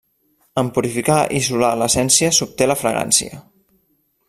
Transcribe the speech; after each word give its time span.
En 0.61 0.71
purificar 0.77 1.17
i 1.25 1.35
isolar 1.41 1.69
l'essència 1.81 2.33
s'obté 2.39 2.69
la 2.71 2.79
fragància. 2.83 3.41